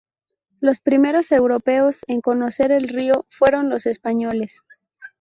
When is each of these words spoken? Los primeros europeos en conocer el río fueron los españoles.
Los 0.61 0.79
primeros 0.79 1.31
europeos 1.31 1.99
en 2.07 2.21
conocer 2.21 2.71
el 2.71 2.87
río 2.87 3.27
fueron 3.29 3.69
los 3.69 3.85
españoles. 3.85 4.63